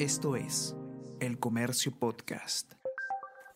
[0.00, 0.74] Esto es
[1.20, 2.72] El Comercio Podcast.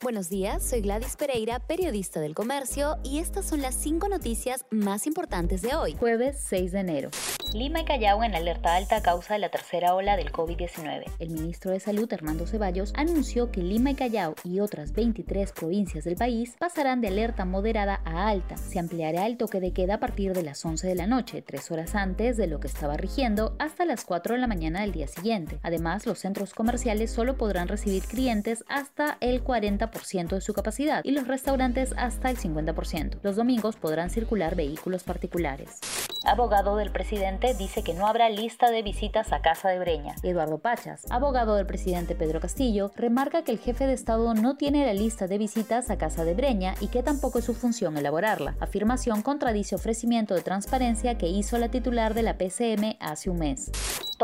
[0.02, 5.06] Buenos días, soy Gladys Pereira, periodista del comercio, y estas son las cinco noticias más
[5.06, 7.10] importantes de hoy, jueves 6 de enero.
[7.54, 11.04] Lima y Callao en alerta alta a causa de la tercera ola del COVID-19.
[11.20, 16.02] El ministro de Salud, Hernando Ceballos, anunció que Lima y Callao y otras 23 provincias
[16.02, 18.56] del país pasarán de alerta moderada a alta.
[18.56, 21.70] Se ampliará el toque de queda a partir de las 11 de la noche, tres
[21.70, 25.06] horas antes de lo que estaba rigiendo, hasta las 4 de la mañana del día
[25.06, 25.60] siguiente.
[25.62, 31.12] Además, los centros comerciales solo podrán recibir clientes hasta el 40% de su capacidad y
[31.12, 33.20] los restaurantes hasta el 50%.
[33.22, 35.78] Los domingos podrán circular vehículos particulares
[36.24, 40.14] abogado del presidente, dice que no habrá lista de visitas a Casa de Breña.
[40.22, 44.86] Eduardo Pachas, abogado del presidente Pedro Castillo, remarca que el jefe de Estado no tiene
[44.86, 48.56] la lista de visitas a Casa de Breña y que tampoco es su función elaborarla.
[48.60, 53.70] Afirmación contradice ofrecimiento de transparencia que hizo la titular de la PCM hace un mes.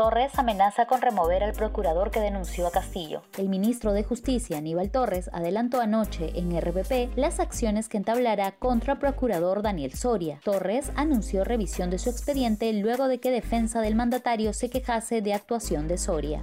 [0.01, 3.21] Torres amenaza con remover al procurador que denunció a Castillo.
[3.37, 8.97] El ministro de Justicia, Aníbal Torres, adelantó anoche en RPP las acciones que entablará contra
[8.97, 10.39] procurador Daniel Soria.
[10.43, 15.35] Torres anunció revisión de su expediente luego de que defensa del mandatario se quejase de
[15.35, 16.41] actuación de Soria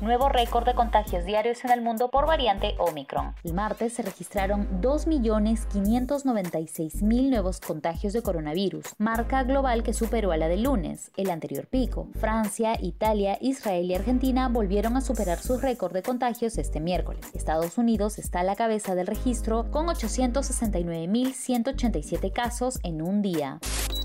[0.00, 3.34] nuevo récord de contagios diarios en el mundo por variante Omicron.
[3.44, 10.48] El martes se registraron 2.596.000 nuevos contagios de coronavirus, marca global que superó a la
[10.48, 12.08] del lunes, el anterior pico.
[12.18, 17.30] Francia, Italia, Israel y Argentina volvieron a superar su récord de contagios este miércoles.
[17.34, 23.60] Estados Unidos está a la cabeza del registro con 869.187 casos en un día.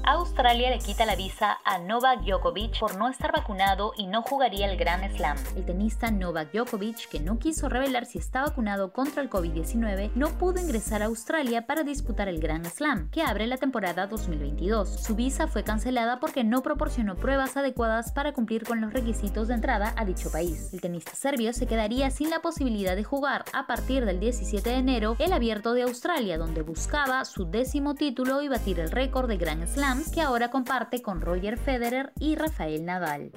[0.05, 4.69] Australia le quita la visa a Novak Djokovic por no estar vacunado y no jugaría
[4.69, 5.37] el Grand Slam.
[5.55, 10.29] El tenista Novak Djokovic, que no quiso revelar si está vacunado contra el COVID-19, no
[10.31, 14.89] pudo ingresar a Australia para disputar el Grand Slam, que abre la temporada 2022.
[15.01, 19.53] Su visa fue cancelada porque no proporcionó pruebas adecuadas para cumplir con los requisitos de
[19.53, 20.73] entrada a dicho país.
[20.73, 24.75] El tenista serbio se quedaría sin la posibilidad de jugar a partir del 17 de
[24.75, 29.38] enero el Abierto de Australia, donde buscaba su décimo título y batir el récord de
[29.38, 33.31] Grand Slam que ahora comparte con Roger Federer y Rafael Nadal.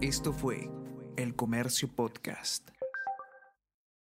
[0.00, 0.68] Esto fue
[1.16, 2.68] El Comercio Podcast.